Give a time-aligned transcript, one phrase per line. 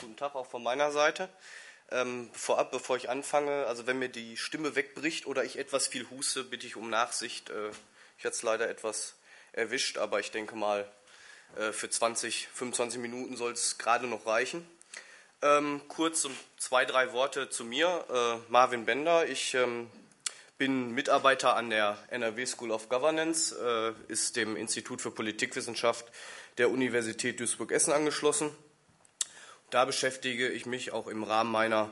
[0.00, 1.28] Guten Tag auch von meiner Seite.
[1.90, 6.08] Ähm, vorab, bevor ich anfange, also wenn mir die Stimme wegbricht oder ich etwas viel
[6.08, 7.50] huste, bitte ich um Nachsicht.
[7.50, 7.70] Äh,
[8.16, 9.16] ich hatte es leider etwas
[9.52, 10.88] erwischt, aber ich denke mal,
[11.56, 14.64] äh, für 20, 25 Minuten soll es gerade noch reichen.
[15.42, 16.28] Ähm, kurz
[16.58, 18.04] zwei, drei Worte zu mir.
[18.08, 19.90] Äh, Marvin Bender, ich ähm,
[20.58, 26.06] bin Mitarbeiter an der NRW School of Governance, äh, ist dem Institut für Politikwissenschaft
[26.56, 28.54] der Universität Duisburg-Essen angeschlossen.
[29.70, 31.90] Da beschäftige ich mich auch im Rahmen meiner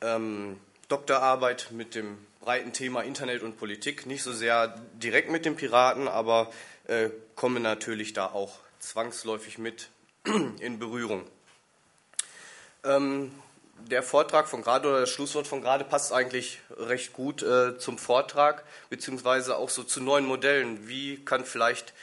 [0.00, 4.04] ähm, Doktorarbeit mit dem breiten Thema Internet und Politik.
[4.06, 6.52] Nicht so sehr direkt mit den Piraten, aber
[6.88, 9.90] äh, komme natürlich da auch zwangsläufig mit
[10.58, 11.24] in Berührung.
[12.84, 13.32] Ähm,
[13.78, 17.96] der Vortrag von gerade oder das Schlusswort von gerade passt eigentlich recht gut äh, zum
[17.96, 20.88] Vortrag, beziehungsweise auch so zu neuen Modellen.
[20.88, 21.94] Wie kann vielleicht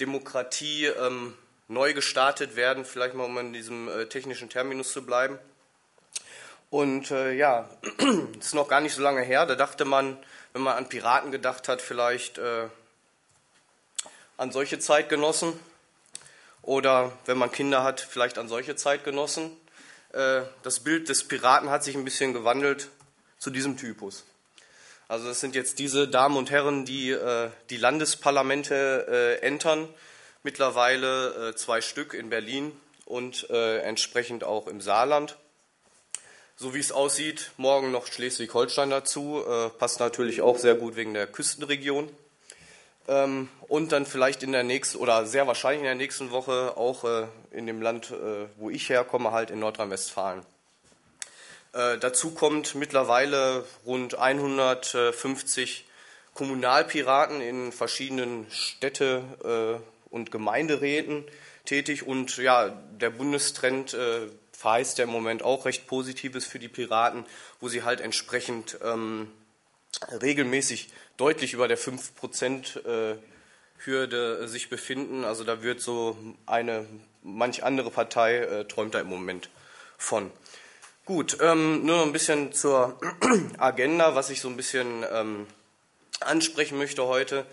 [0.00, 1.34] Demokratie ähm,
[1.68, 5.38] neu gestartet werden, vielleicht mal um in diesem äh, technischen Terminus zu bleiben.
[6.70, 7.68] Und äh, ja,
[8.38, 10.18] ist noch gar nicht so lange her, da dachte man,
[10.52, 12.68] wenn man an Piraten gedacht hat, vielleicht äh,
[14.36, 15.52] an solche Zeitgenossen
[16.62, 19.50] oder wenn man Kinder hat, vielleicht an solche Zeitgenossen.
[20.12, 22.88] Äh, das Bild des Piraten hat sich ein bisschen gewandelt
[23.38, 24.24] zu diesem Typus.
[25.06, 29.88] Also es sind jetzt diese Damen und Herren, die äh, die Landesparlamente äh, entern
[30.42, 32.72] mittlerweile äh, zwei Stück in Berlin
[33.04, 35.36] und äh, entsprechend auch im Saarland.
[36.56, 41.14] So wie es aussieht, morgen noch Schleswig-Holstein dazu, äh, passt natürlich auch sehr gut wegen
[41.14, 42.08] der Küstenregion.
[43.06, 47.04] Ähm, und dann vielleicht in der nächsten oder sehr wahrscheinlich in der nächsten Woche auch
[47.50, 48.12] in dem Land,
[48.56, 50.42] wo ich herkomme, halt in Nordrhein-Westfalen.
[51.72, 55.86] Dazu kommt mittlerweile rund 150
[56.32, 61.24] Kommunalpiraten in verschiedenen Städte und Gemeinderäten
[61.64, 66.68] tätig und ja, der Bundestrend äh, verheißt ja im Moment auch recht Positives für die
[66.68, 67.24] Piraten,
[67.60, 69.30] wo sie halt entsprechend ähm,
[70.20, 75.24] regelmäßig deutlich über der 5% äh, sich befinden.
[75.24, 76.16] Also da wird so
[76.46, 76.86] eine
[77.22, 79.50] manch andere Partei äh, träumt da im Moment
[79.96, 80.30] von.
[81.04, 82.98] Gut, ähm, nur ein bisschen zur
[83.58, 85.46] Agenda, was ich so ein bisschen ähm,
[86.20, 87.46] ansprechen möchte heute.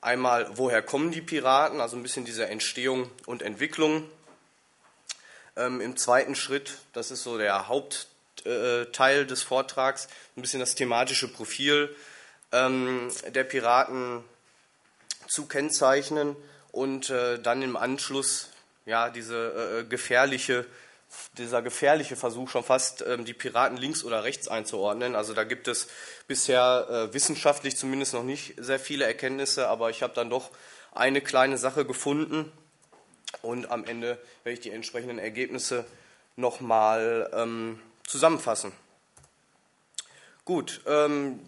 [0.00, 4.08] Einmal, woher kommen die Piraten, also ein bisschen diese Entstehung und Entwicklung.
[5.56, 10.74] Ähm, Im zweiten Schritt, das ist so der Hauptteil äh, des Vortrags, ein bisschen das
[10.74, 11.94] thematische Profil
[12.52, 14.22] ähm, der Piraten
[15.26, 16.36] zu kennzeichnen
[16.72, 18.50] und äh, dann im Anschluss
[18.84, 20.66] ja, diese äh, gefährliche
[21.38, 25.14] dieser gefährliche Versuch schon fast, ähm, die Piraten links oder rechts einzuordnen.
[25.14, 25.88] Also da gibt es
[26.26, 30.50] bisher äh, wissenschaftlich zumindest noch nicht sehr viele Erkenntnisse, aber ich habe dann doch
[30.92, 32.50] eine kleine Sache gefunden
[33.42, 35.84] und am Ende werde ich die entsprechenden Ergebnisse
[36.36, 38.72] nochmal ähm, zusammenfassen.
[40.44, 41.40] Gut, ähm,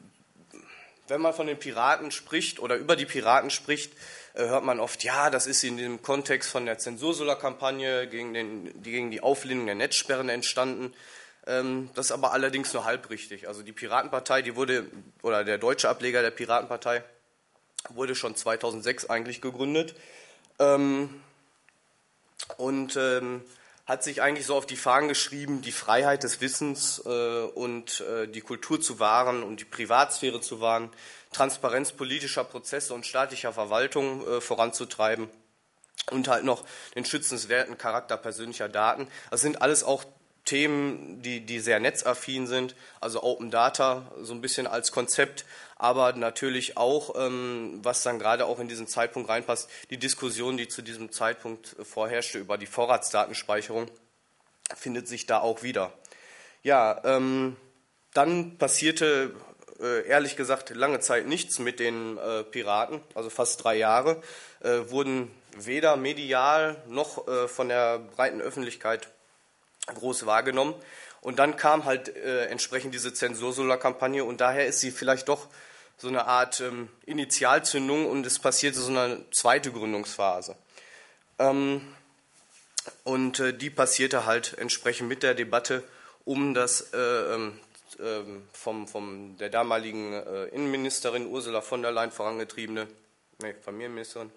[1.09, 3.93] wenn man von den Piraten spricht oder über die Piraten spricht,
[4.35, 9.11] äh, hört man oft, ja, das ist in dem Kontext von der Zensursolar-Kampagne gegen, gegen
[9.11, 10.95] die Auflehnung der Netzsperren entstanden.
[11.47, 13.49] Ähm, das ist aber allerdings nur halb richtig.
[13.49, 14.87] Also die Piratenpartei, die wurde,
[15.23, 17.03] oder der deutsche Ableger der Piratenpartei,
[17.91, 19.95] wurde schon 2006 eigentlich gegründet.
[20.59, 21.23] Ähm,
[22.57, 23.43] und ähm,
[23.88, 28.28] hat sich eigentlich so auf die Fahnen geschrieben, die Freiheit des Wissens äh, und äh,
[28.28, 30.91] die Kultur zu wahren und die Privatsphäre zu wahren,
[31.32, 35.31] Transparenz politischer Prozesse und staatlicher Verwaltung äh, voranzutreiben
[36.10, 39.09] und halt noch den schützenswerten Charakter persönlicher Daten.
[39.31, 40.04] Das sind alles auch
[40.48, 45.44] Themen, die, die sehr netzaffin sind, also Open Data so ein bisschen als Konzept,
[45.76, 50.66] aber natürlich auch, ähm, was dann gerade auch in diesen Zeitpunkt reinpasst, die Diskussion, die
[50.66, 53.91] zu diesem Zeitpunkt vorherrschte über die Vorratsdatenspeicherung,
[54.75, 55.92] findet sich da auch wieder.
[56.62, 57.56] Ja, ähm,
[58.15, 59.34] dann passierte
[59.80, 64.22] äh, ehrlich gesagt lange Zeit nichts mit den äh, Piraten, also fast drei Jahre,
[64.60, 69.09] äh, wurden weder medial noch von der breiten Öffentlichkeit
[69.94, 70.75] groß wahrgenommen.
[71.21, 75.48] Und dann kam halt äh, entsprechend diese Zensursolar-Kampagne und daher ist sie vielleicht doch
[75.97, 80.54] so eine Art ähm, Initialzündung und es passierte so eine zweite Gründungsphase.
[81.39, 81.83] Ähm,
[83.04, 85.83] und äh, die passierte halt entsprechend mit der Debatte
[86.24, 87.59] um das äh, ähm,
[88.01, 92.86] ähm vom, vom der damaligen äh, Innenministerin Ursula von der Leyen vorangetriebene,
[93.42, 94.30] nee, Familienministerin,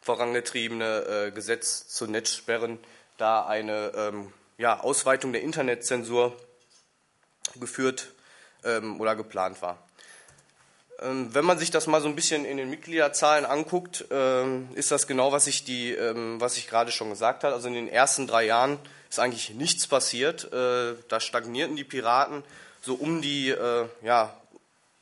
[0.00, 2.78] vorangetriebene äh, Gesetz zu Netzsperren,
[3.18, 6.34] da eine ähm, ja, Ausweitung der Internetzensur
[7.56, 8.12] geführt
[8.64, 9.78] ähm, oder geplant war.
[11.00, 14.90] Ähm, wenn man sich das mal so ein bisschen in den Mitgliederzahlen anguckt, ähm, ist
[14.90, 17.54] das genau, was ich, die, ähm, was ich gerade schon gesagt habe.
[17.54, 18.78] Also in den ersten drei Jahren
[19.08, 20.52] ist eigentlich nichts passiert.
[20.52, 22.42] Äh, da stagnierten die Piraten
[22.82, 24.34] so um die äh, ja,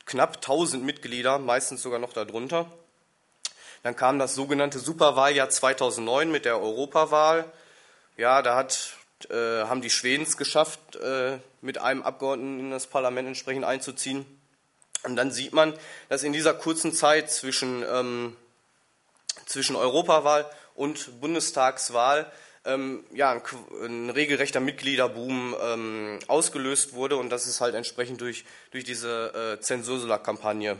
[0.05, 2.71] knapp 1000 Mitglieder, meistens sogar noch darunter.
[3.83, 7.45] Dann kam das sogenannte Superwahljahr 2009 mit der Europawahl.
[8.17, 8.93] Ja, da hat,
[9.29, 14.25] äh, haben die Schweden es geschafft, äh, mit einem Abgeordneten in das Parlament entsprechend einzuziehen.
[15.03, 15.73] Und dann sieht man,
[16.09, 18.35] dass in dieser kurzen Zeit zwischen, ähm,
[19.45, 22.31] zwischen Europawahl und Bundestagswahl
[22.65, 23.41] ähm, ja, ein,
[23.83, 29.61] ein, regelrechter Mitgliederboom ähm, ausgelöst wurde und das ist halt entsprechend durch, durch diese äh,
[29.61, 30.77] Zensursula-Kampagne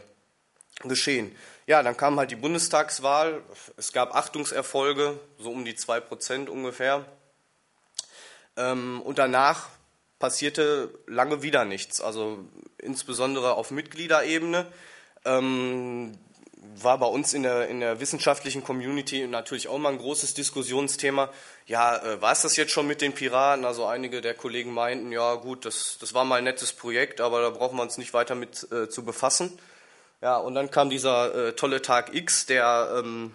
[0.84, 1.36] geschehen.
[1.68, 3.42] Ja, dann kam halt die Bundestagswahl,
[3.78, 7.06] es gab Achtungserfolge, so um die zwei Prozent ungefähr.
[8.58, 9.70] Ähm, und danach
[10.20, 12.40] passierte lange wieder nichts, also
[12.78, 14.66] insbesondere auf Mitgliederebene.
[15.26, 16.18] Ähm,
[16.80, 21.30] war bei uns in der, in der wissenschaftlichen Community natürlich auch mal ein großes Diskussionsthema.
[21.66, 23.66] Ja, äh, war es das jetzt schon mit den Piraten?
[23.66, 27.42] Also einige der Kollegen meinten, ja gut, das, das war mal ein nettes Projekt, aber
[27.42, 29.58] da brauchen wir uns nicht weiter mit äh, zu befassen.
[30.22, 33.34] Ja, und dann kam dieser äh, tolle Tag X, der, ähm,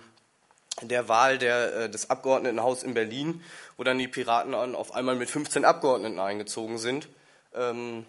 [0.89, 3.43] der Wahl der, äh, des Abgeordnetenhaus in Berlin,
[3.77, 7.09] wo dann die Piraten auf einmal mit 15 Abgeordneten eingezogen sind.
[7.55, 8.07] Ähm,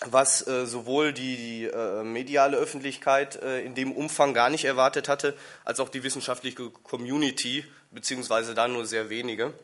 [0.00, 5.08] was äh, sowohl die, die äh, mediale Öffentlichkeit äh, in dem Umfang gar nicht erwartet
[5.08, 5.34] hatte,
[5.64, 9.54] als auch die wissenschaftliche Community, beziehungsweise da nur sehr wenige.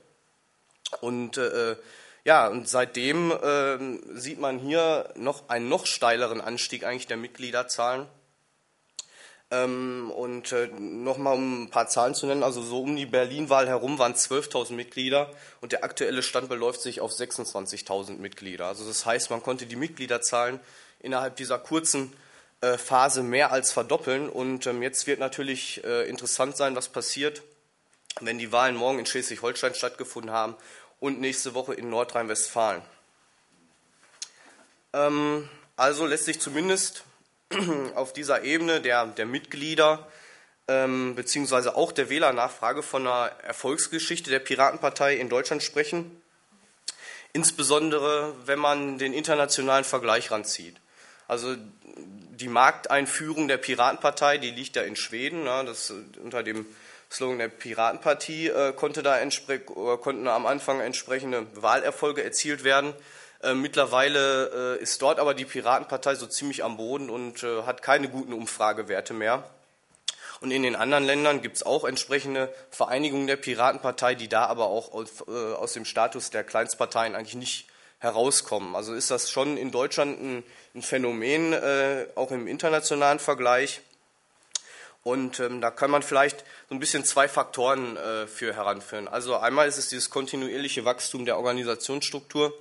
[1.01, 1.77] Und äh,
[2.25, 8.07] ja, und seitdem ähm, sieht man hier noch einen noch steileren Anstieg eigentlich der Mitgliederzahlen.
[9.53, 13.67] Ähm, und äh, nochmal um ein paar Zahlen zu nennen, also so um die Berlin-Wahl
[13.67, 15.31] herum waren 12.000 Mitglieder
[15.61, 18.67] und der aktuelle Stand beläuft sich auf 26.000 Mitglieder.
[18.67, 20.61] Also das heißt, man konnte die Mitgliederzahlen
[21.01, 22.13] innerhalb dieser kurzen
[22.61, 24.29] äh, Phase mehr als verdoppeln.
[24.29, 27.43] Und ähm, jetzt wird natürlich äh, interessant sein, was passiert,
[28.21, 30.55] wenn die Wahlen morgen in Schleswig-Holstein stattgefunden haben
[31.01, 32.83] und nächste Woche in Nordrhein-Westfalen.
[34.93, 37.05] Ähm, also lässt sich zumindest
[37.95, 40.07] auf dieser Ebene der, der Mitglieder
[40.69, 46.23] ähm, beziehungsweise auch der Wählernachfrage von einer Erfolgsgeschichte der Piratenpartei in Deutschland sprechen.
[47.33, 50.77] Insbesondere, wenn man den internationalen Vergleich ranzieht.
[51.27, 51.57] Also
[51.97, 55.45] die Markteinführung der Piratenpartei, die liegt ja in Schweden.
[55.45, 55.93] Ne, das,
[56.23, 56.67] unter dem
[57.11, 59.19] Slogan der Piratenpartie äh, konnte da
[59.97, 62.95] konnten am Anfang entsprechende Wahlerfolge erzielt werden.
[63.43, 67.83] Äh, mittlerweile äh, ist dort aber die Piratenpartei so ziemlich am Boden und äh, hat
[67.83, 69.45] keine guten Umfragewerte mehr.
[70.41, 74.67] Und in den anderen Ländern gibt es auch entsprechende Vereinigungen der Piratenpartei, die da aber
[74.67, 77.67] auch aus, äh, aus, dem Status der Kleinstparteien eigentlich nicht
[77.99, 78.75] herauskommen.
[78.75, 80.45] Also ist das schon in Deutschland ein,
[80.75, 83.83] ein Phänomen, äh, auch im internationalen Vergleich.
[85.03, 89.09] Und ähm, da kann man vielleicht so ein bisschen zwei Faktoren äh, für heranführen.
[89.09, 92.53] Also einmal ist es dieses kontinuierliche Wachstum der Organisationsstruktur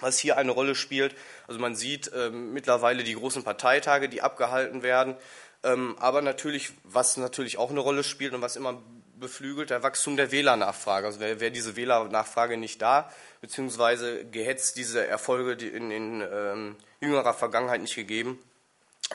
[0.00, 1.14] was hier eine Rolle spielt.
[1.46, 5.16] Also man sieht ähm, mittlerweile die großen Parteitage, die abgehalten werden,
[5.62, 8.80] ähm, aber natürlich, was natürlich auch eine Rolle spielt und was immer
[9.20, 11.06] beflügelt, der Wachstum der Wählernachfrage.
[11.06, 17.34] Also wäre wär diese Wählernachfrage nicht da, beziehungsweise gehetzt diese Erfolge in, in ähm, jüngerer
[17.34, 18.38] Vergangenheit nicht gegeben,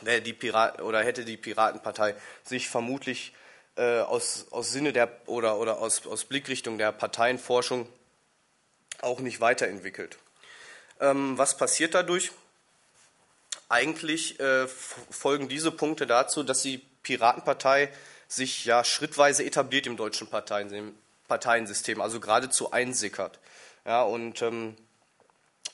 [0.02, 3.34] wäre die Pirat oder hätte die Piratenpartei sich vermutlich
[3.76, 7.88] äh, aus, aus Sinne der oder, oder aus, aus Blickrichtung der Parteienforschung
[9.02, 10.18] auch nicht weiterentwickelt.
[11.00, 12.32] Ähm, was passiert dadurch?
[13.70, 17.92] Eigentlich äh, folgen diese Punkte dazu, dass die Piratenpartei
[18.28, 23.40] sich ja schrittweise etabliert im deutschen Parteiensystem, also geradezu einsickert.
[23.86, 24.76] Ja, und ähm,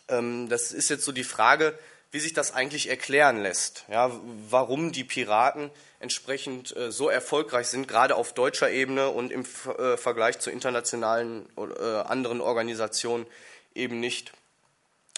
[0.08, 1.78] ähm, das ist jetzt so die Frage,
[2.12, 3.86] wie sich das eigentlich erklären lässt.
[3.90, 4.12] Ja,
[4.50, 9.46] warum die Piraten entsprechend äh, so erfolgreich sind, gerade auf deutscher Ebene und im
[9.78, 13.26] äh, Vergleich zu internationalen äh, anderen Organisationen
[13.74, 14.34] eben nicht.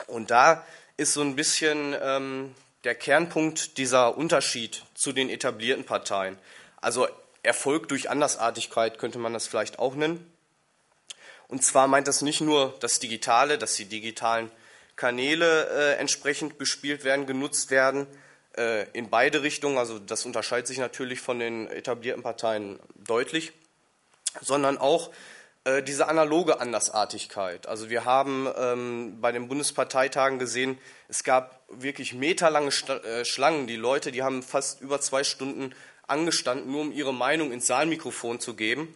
[0.07, 0.65] Und da
[0.97, 6.37] ist so ein bisschen ähm, der Kernpunkt dieser Unterschied zu den etablierten Parteien.
[6.81, 7.07] Also
[7.43, 10.29] Erfolg durch Andersartigkeit könnte man das vielleicht auch nennen.
[11.47, 14.49] Und zwar meint das nicht nur das Digitale, dass die digitalen
[14.95, 18.07] Kanäle äh, entsprechend bespielt werden, genutzt werden,
[18.57, 19.77] äh, in beide Richtungen.
[19.77, 23.53] Also das unterscheidet sich natürlich von den etablierten Parteien deutlich,
[24.41, 25.11] sondern auch
[25.65, 27.67] äh, diese analoge Andersartigkeit.
[27.67, 30.77] Also wir haben ähm, bei den Bundesparteitagen gesehen,
[31.07, 33.67] es gab wirklich meterlange Sta äh, Schlangen.
[33.67, 35.73] Die Leute, die haben fast über zwei Stunden
[36.05, 38.93] angestanden, nur um ihre Meinung ins Saalmikrofon zu geben.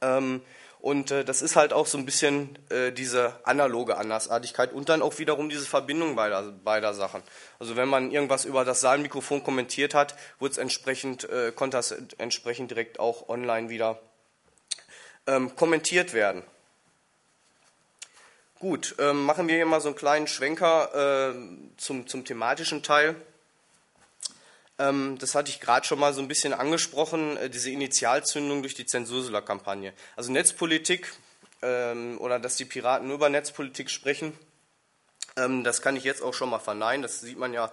[0.00, 0.42] Ähm,
[0.80, 5.00] und äh, das ist halt auch so ein bisschen äh, diese analoge Andersartigkeit und dann
[5.00, 7.22] auch wiederum diese Verbindung beider, beider Sachen.
[7.60, 11.92] Also wenn man irgendwas über das Saalmikrofon kommentiert hat, wurde es entsprechend, äh, konnte das
[12.18, 14.00] entsprechend direkt auch online wieder
[15.26, 16.42] ähm, kommentiert werden.
[18.58, 21.34] Gut, ähm, machen wir hier mal so einen kleinen Schwenker äh,
[21.76, 23.16] zum, zum thematischen Teil.
[24.78, 28.74] Ähm, das hatte ich gerade schon mal so ein bisschen angesprochen, äh, diese Initialzündung durch
[28.74, 29.92] die Zensursula-Kampagne.
[30.16, 31.12] Also Netzpolitik
[31.60, 34.32] ähm, oder dass die Piraten nur über Netzpolitik sprechen,
[35.36, 37.02] ähm, das kann ich jetzt auch schon mal verneinen.
[37.02, 37.70] Das sieht man ja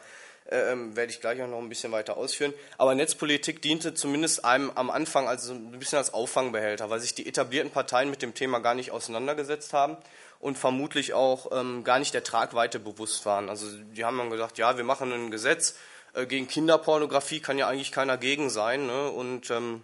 [0.51, 2.53] ähm, werde ich gleich auch noch ein bisschen weiter ausführen.
[2.77, 7.27] Aber Netzpolitik diente zumindest einem am Anfang also ein bisschen als Auffangbehälter, weil sich die
[7.27, 9.97] etablierten Parteien mit dem Thema gar nicht auseinandergesetzt haben
[10.39, 13.49] und vermutlich auch ähm, gar nicht der Tragweite bewusst waren.
[13.49, 15.75] Also die haben dann gesagt, ja, wir machen ein Gesetz
[16.13, 19.09] äh, gegen Kinderpornografie, kann ja eigentlich keiner gegen sein ne?
[19.09, 19.83] und ähm,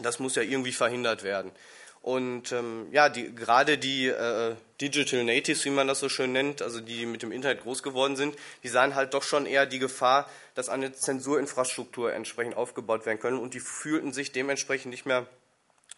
[0.00, 1.52] das muss ja irgendwie verhindert werden.
[2.02, 6.60] Und ähm, ja, die, gerade die äh, Digital Natives, wie man das so schön nennt,
[6.60, 9.78] also die mit dem Internet groß geworden sind, die sahen halt doch schon eher die
[9.78, 15.26] Gefahr, dass eine Zensurinfrastruktur entsprechend aufgebaut werden können und die fühlten sich dementsprechend nicht mehr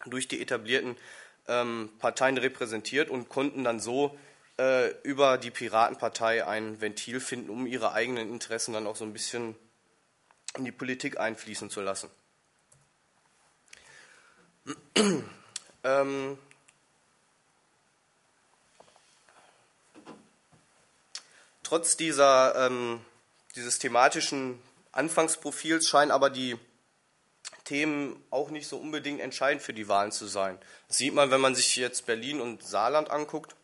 [0.05, 0.95] durch die etablierten
[1.47, 4.15] ähm, Parteien repräsentiert und konnten dann so
[4.59, 9.13] äh, über die Piratenpartei ein Ventil finden, um ihre eigenen Interessen dann auch so ein
[9.13, 9.55] bisschen
[10.55, 12.11] in die Politik einfließen zu lassen.
[15.85, 16.37] Ähm,
[21.63, 22.99] trotz dieser, ähm,
[23.55, 24.59] dieses thematischen
[24.91, 26.57] Anfangsprofils scheinen aber die
[27.65, 30.57] Themen auch nicht so unbedingt entscheidend für die Wahlen zu sein.
[30.87, 33.55] Das sieht man, wenn man sich jetzt Berlin und Saarland anguckt.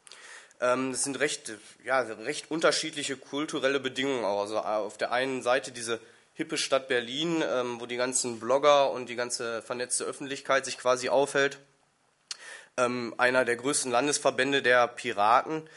[0.60, 4.26] Ähm, das sind recht, ja, recht unterschiedliche kulturelle Bedingungen.
[4.26, 6.00] Also auf der einen Seite diese
[6.34, 11.10] hippe Stadt Berlin, ähm, wo die ganzen Blogger und die ganze vernetzte Öffentlichkeit sich quasi
[11.10, 11.60] aufhält.
[12.78, 15.68] Ähm, einer der größten Landesverbände der Piraten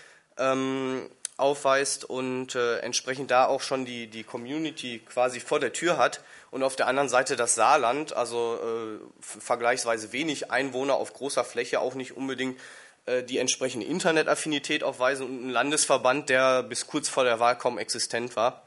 [1.37, 6.23] aufweist und äh, entsprechend da auch schon die, die Community quasi vor der Tür hat
[6.51, 11.81] und auf der anderen Seite das Saarland, also äh, vergleichsweise wenig Einwohner auf großer Fläche,
[11.81, 12.61] auch nicht unbedingt
[13.07, 17.79] äh, die entsprechende Internetaffinität aufweisen und ein Landesverband, der bis kurz vor der Wahl kaum
[17.79, 18.63] existent war.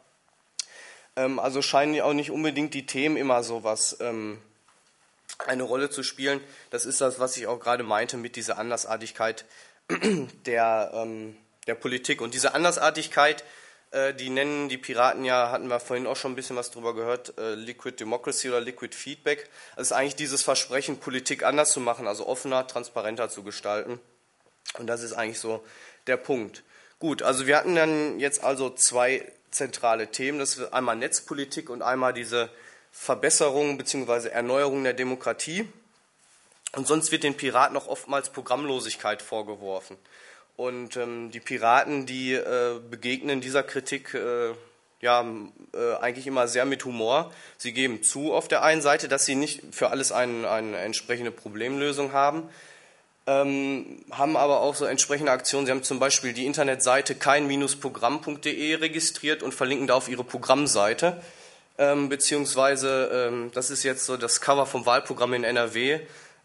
[1.15, 4.41] Ähm, also scheinen auch nicht unbedingt die Themen immer so was ähm,
[5.45, 6.41] eine Rolle zu spielen.
[6.69, 9.45] Das ist das, was ich auch gerade meinte mit dieser Andersartigkeit
[10.45, 12.21] der ähm, der Politik.
[12.21, 13.43] Und diese Andersartigkeit,
[13.91, 16.95] äh, die nennen die Piraten ja, hatten wir vorhin auch schon ein bisschen was drüber
[16.95, 19.49] gehört, äh, Liquid Democracy oder Liquid Feedback.
[19.75, 23.99] Das ist eigentlich dieses Versprechen, Politik anders zu machen, also offener, transparenter zu gestalten.
[24.77, 25.63] Und das ist eigentlich so
[26.07, 26.63] der Punkt.
[26.99, 30.39] Gut, also wir hatten dann jetzt also zwei zentrale Themen.
[30.39, 32.49] Das ist einmal Netzpolitik und einmal diese
[32.99, 34.29] Verbesserung bzw.
[34.29, 35.67] Erneuerung der Demokratie.
[36.75, 39.97] Und sonst wird den Piraten auch oftmals Programmlosigkeit vorgeworfen.
[40.57, 44.53] Und ähm, die Piraten, die äh, begegnen dieser Kritik äh,
[44.99, 45.25] ja
[45.73, 47.31] äh, eigentlich immer sehr mit Humor.
[47.57, 51.31] Sie geben zu auf der einen Seite, dass sie nicht für alles ein, eine entsprechende
[51.31, 52.49] Problemlösung haben,
[53.27, 55.67] ähm, haben aber auch so entsprechende Aktionen.
[55.67, 61.21] Sie haben zum Beispiel die Internetseite kein-programm.de registriert und verlinken da auf ihre Programmseite.
[61.77, 65.99] Ähm, beziehungsweise, ähm, das ist jetzt so das Cover vom Wahlprogramm in NRW.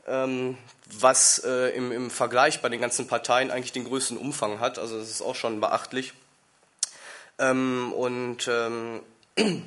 [0.07, 0.59] Ähm,
[1.01, 4.79] was äh, im, im, Vergleich bei den ganzen Parteien eigentlich den größten Umfang hat.
[4.79, 6.12] Also das ist auch schon beachtlich.
[7.39, 9.01] Ähm, und ähm,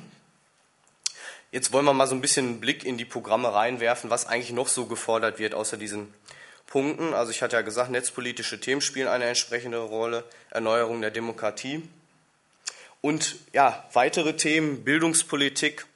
[1.50, 4.52] jetzt wollen wir mal so ein bisschen einen Blick in die Programme reinwerfen, was eigentlich
[4.52, 6.12] noch so gefordert wird, außer diesen
[6.66, 7.14] Punkten.
[7.14, 11.82] Also ich hatte ja gesagt, netzpolitische Themen spielen eine entsprechende Rolle, Erneuerung der Demokratie.
[13.00, 15.86] Und ja, weitere Themen, Bildungspolitik,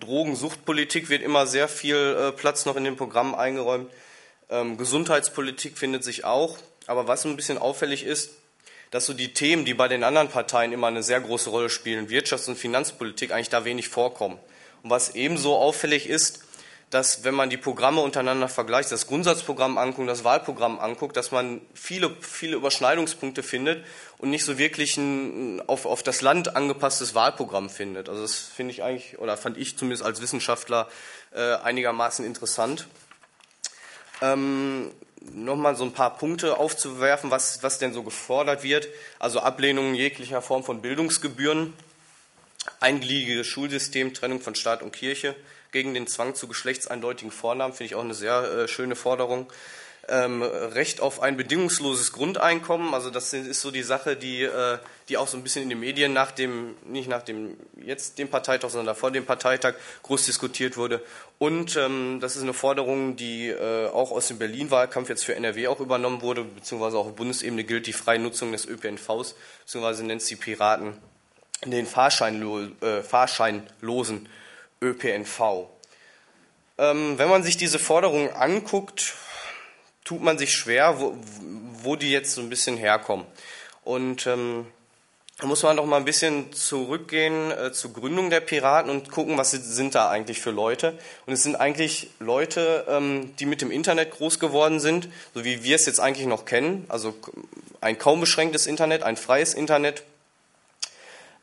[0.00, 3.90] Drogensuchtpolitik wird immer sehr viel äh, Platz noch in den Programmen eingeräumt.
[4.48, 6.58] Ähm, Gesundheitspolitik findet sich auch.
[6.86, 8.30] Aber was ein bisschen auffällig ist,
[8.90, 12.08] dass so die Themen, die bei den anderen Parteien immer eine sehr große Rolle spielen,
[12.08, 14.38] Wirtschafts- und Finanzpolitik, eigentlich da wenig vorkommen.
[14.82, 16.42] Und was ebenso auffällig ist,
[16.90, 21.60] dass wenn man die Programme untereinander vergleicht, das Grundsatzprogramm anguckt, das Wahlprogramm anguckt, dass man
[21.72, 23.84] viele, viele Überschneidungspunkte findet
[24.18, 28.08] und nicht so wirklich ein auf, auf das Land angepasstes Wahlprogramm findet.
[28.08, 30.88] Also das finde ich eigentlich, oder fand ich zumindest als Wissenschaftler
[31.32, 32.88] äh, einigermaßen interessant.
[34.20, 34.90] Ähm,
[35.34, 38.88] Nochmal so ein paar Punkte aufzuwerfen, was, was denn so gefordert wird.
[39.18, 41.74] Also Ablehnung jeglicher Form von Bildungsgebühren,
[42.80, 45.36] eingliediges Schulsystem, Trennung von Staat und Kirche,
[45.72, 49.46] gegen den Zwang zu geschlechtseindeutigen Vornamen, finde ich auch eine sehr äh, schöne Forderung
[50.10, 52.94] ähm, Recht auf ein bedingungsloses Grundeinkommen.
[52.94, 55.80] Also das ist so die Sache, die, äh, die auch so ein bisschen in den
[55.80, 60.76] Medien nach dem, nicht nach dem jetzt dem Parteitag, sondern davor dem Parteitag groß diskutiert
[60.76, 61.02] wurde.
[61.38, 65.68] Und ähm, das ist eine Forderung, die äh, auch aus dem Berlin-Wahlkampf jetzt für NRW
[65.68, 70.22] auch übernommen wurde, beziehungsweise auch auf Bundesebene gilt die freie Nutzung des ÖPNVs, beziehungsweise nennt
[70.22, 70.94] sie Piraten
[71.64, 74.28] den Fahrscheinlo äh, fahrscheinlosen
[74.82, 75.66] ÖPNV.
[76.78, 79.14] Ähm, wenn man sich diese Forderungen anguckt,
[80.04, 81.16] tut man sich schwer, wo,
[81.82, 83.26] wo die jetzt so ein bisschen herkommen.
[83.84, 84.66] Und ähm,
[85.40, 89.38] da muss man noch mal ein bisschen zurückgehen äh, zur Gründung der Piraten und gucken,
[89.38, 90.98] was sind da eigentlich für Leute.
[91.24, 95.62] Und es sind eigentlich Leute, ähm, die mit dem Internet groß geworden sind, so wie
[95.64, 96.84] wir es jetzt eigentlich noch kennen.
[96.88, 97.14] Also
[97.80, 100.02] ein kaum beschränktes Internet, ein freies Internet.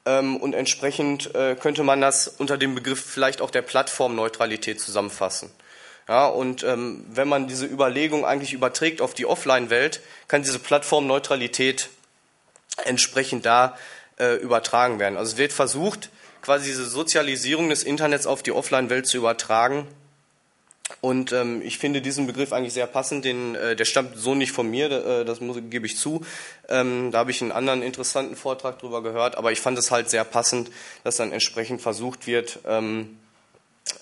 [0.08, 5.52] Ähm, und entsprechend äh, könnte man das unter dem Begriff vielleicht auch der Plattformneutralität zusammenfassen.
[6.08, 10.00] Ja, und ähm, wenn man diese Überlegung eigentlich überträgt auf die Offline-Welt,
[10.30, 11.90] kann diese Plattformneutralität
[12.86, 13.78] entsprechend da
[14.18, 15.18] äh, übertragen werden.
[15.18, 16.10] Also es wird versucht,
[16.42, 19.86] quasi diese Sozialisierung des Internets auf die Offline-Welt zu übertragen.
[21.02, 23.26] Und ähm, ich finde diesen Begriff eigentlich sehr passend.
[23.26, 26.26] Den, äh, der stammt so nicht von mir, äh, das muss, gebe ich zu.
[26.70, 30.10] Ähm, da habe ich einen anderen interessanten Vortrag drüber gehört, aber ich fand es halt
[30.10, 30.72] sehr passend,
[31.04, 33.18] dass dann entsprechend versucht wird, ähm,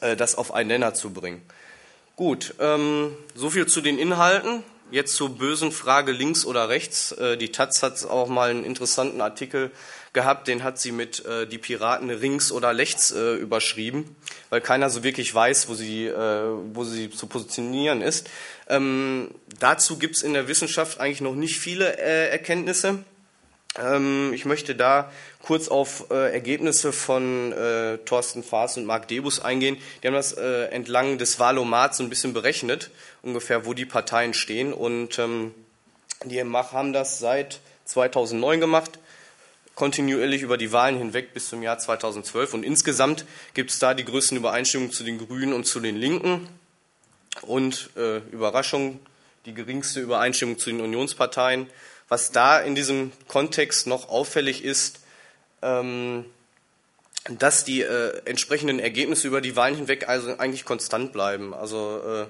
[0.01, 1.42] äh, das auf einen Nenner zu bringen.
[2.15, 4.63] Gut, ähm, so viel zu den Inhalten.
[4.92, 7.12] Jetzt zur bösen Frage links oder rechts.
[7.13, 9.72] Äh, die Taz hat auch mal einen interessanten Artikel
[10.16, 14.16] gehabt, den hat sie mit äh, die Piraten links oder rechts äh, überschrieben,
[14.50, 18.28] weil keiner so wirklich weiß, wo sie, äh, wo sie zu positionieren ist.
[18.68, 19.30] Ähm,
[19.60, 23.04] dazu gibt es in der Wissenschaft eigentlich noch nicht viele äh, Erkenntnisse.
[23.80, 29.40] Ähm, ich möchte da kurz auf äh, Ergebnisse von äh, Thorsten Faas und Marc Debus
[29.40, 29.78] eingehen.
[30.02, 32.90] Die haben das äh, entlang des Wahlomats so ein bisschen berechnet,
[33.22, 34.74] ungefähr wo die Parteien stehen.
[34.74, 35.54] Und ähm,
[36.24, 39.00] die haben das seit 2009 gemacht,
[39.75, 42.53] kontinuierlich über die Wahlen hinweg bis zum Jahr 2012.
[42.53, 46.48] Und insgesamt gibt es da die größten Übereinstimmungen zu den Grünen und zu den Linken.
[47.41, 49.00] Und äh, Überraschung,
[49.46, 51.67] die geringste Übereinstimmung zu den Unionsparteien.
[52.08, 55.00] Was da in diesem Kontext noch auffällig ist,
[55.62, 56.25] ähm,
[57.29, 61.53] dass die äh, entsprechenden Ergebnisse über die Wahlen hinweg also eigentlich konstant bleiben.
[61.53, 62.27] Also äh,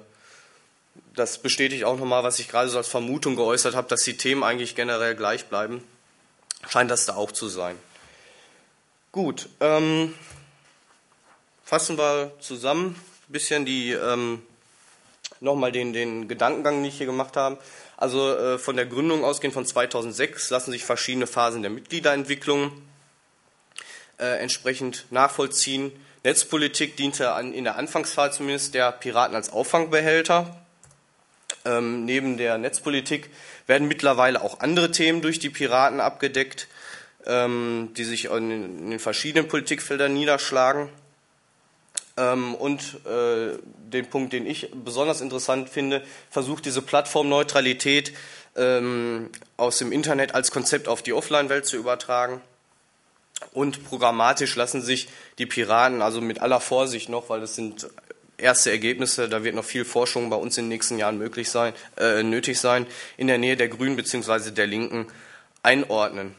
[1.14, 4.44] das bestätigt auch nochmal, was ich gerade so als Vermutung geäußert habe, dass die Themen
[4.44, 5.84] eigentlich generell gleich bleiben.
[6.68, 7.78] Scheint das da auch zu sein.
[9.12, 10.14] Gut, ähm,
[11.64, 12.96] fassen wir zusammen
[13.28, 14.42] ein bisschen die ähm,
[15.40, 17.58] nochmal den, den Gedankengang, den ich hier gemacht habe.
[17.98, 22.72] Also äh, von der Gründung ausgehend von 2006 lassen sich verschiedene Phasen der Mitgliederentwicklung
[24.20, 25.92] äh, entsprechend nachvollziehen.
[26.24, 30.60] Netzpolitik diente an, in der Anfangsphase zumindest der Piraten als Auffangbehälter.
[31.64, 33.30] Ähm, neben der Netzpolitik
[33.68, 36.68] werden mittlerweile auch andere Themen durch die Piraten abgedeckt,
[37.26, 40.90] ähm, die sich in, den verschiedenen Politikfeldern niederschlagen.
[42.18, 43.58] Ähm, und äh,
[43.92, 48.14] den Punkt, den ich besonders interessant finde, versucht diese Plattformneutralität
[48.56, 52.42] ähm, aus dem Internet als Konzept auf die Offline-Welt zu übertragen.
[53.52, 57.88] Und programmatisch lassen sich die Piraten, also mit aller Vorsicht noch, weil das sind
[58.38, 61.74] erste Ergebnisse, da wird noch viel Forschung bei uns in den nächsten Jahren möglich sein,
[61.98, 62.86] äh, nötig sein,
[63.18, 64.52] in der Nähe der Grünen bzw.
[64.52, 65.08] der Linken
[65.64, 66.36] einordnen.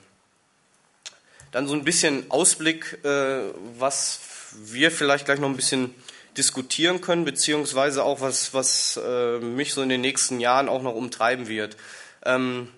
[1.53, 3.41] Dann so ein bisschen Ausblick, äh,
[3.79, 4.21] was
[4.65, 5.95] wir vielleicht gleich noch ein bisschen
[6.37, 10.95] diskutieren können, beziehungsweise auch was, was äh, mich so in den nächsten Jahren auch noch
[10.95, 11.77] umtreiben wird.
[12.25, 12.69] Ähm,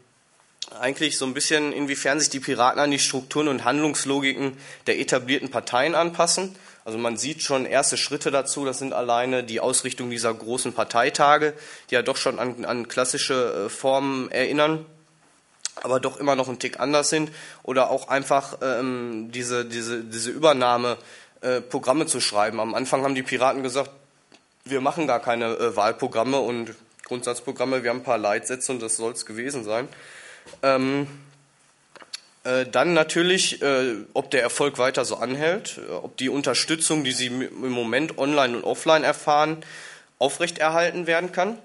[0.79, 5.51] eigentlich so ein bisschen, inwiefern sich die Piraten an die Strukturen und Handlungslogiken der etablierten
[5.51, 6.55] Parteien anpassen.
[6.89, 11.53] Also man sieht schon erste Schritte dazu, das sind alleine die Ausrichtung dieser großen Parteitage,
[11.91, 14.87] die ja doch schon an, an klassische äh, Formen erinnern
[15.83, 17.31] aber doch immer noch ein Tick anders sind
[17.63, 20.97] oder auch einfach ähm, diese, diese, diese Übernahme
[21.43, 22.59] äh, Programme zu schreiben.
[22.59, 23.91] Am Anfang haben die Piraten gesagt,
[24.65, 26.75] wir machen gar keine äh, Wahlprogramme und
[27.05, 29.89] Grundsatzprogramme, wir haben ein paar Leitsätze und das soll es gewesen sein.
[30.63, 31.28] Ähm, äh,
[32.71, 37.27] dann natürlich, äh, ob der Erfolg weiter so anhält, äh, ob die Unterstützung, die Sie
[37.27, 39.59] im Moment online und offline erfahren,
[40.19, 41.59] aufrechterhalten werden kann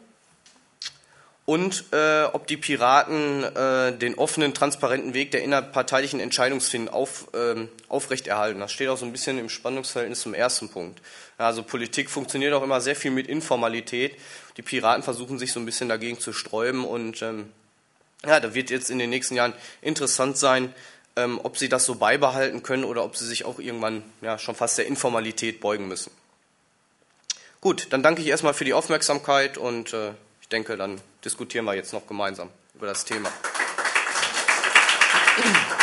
[1.45, 7.67] und äh, ob die Piraten äh, den offenen, transparenten Weg der innerparteilichen Entscheidungsfindung auf, ähm,
[7.89, 8.59] aufrechterhalten.
[8.61, 11.01] Das steht auch so ein bisschen im Spannungsverhältnis zum ersten Punkt.
[11.37, 14.17] Also Politik funktioniert auch immer sehr viel mit Informalität.
[14.55, 17.49] Die Piraten versuchen sich so ein bisschen dagegen zu sträuben und ähm,
[18.25, 20.73] ja, da wird jetzt in den nächsten Jahren interessant sein,
[21.15, 24.55] ähm, ob sie das so beibehalten können oder ob sie sich auch irgendwann ja, schon
[24.55, 26.11] fast der Informalität beugen müssen.
[27.61, 31.75] Gut, dann danke ich erstmal für die Aufmerksamkeit und äh, ich denke, dann diskutieren wir
[31.75, 33.31] jetzt noch gemeinsam über das Thema.
[35.35, 35.82] Applaus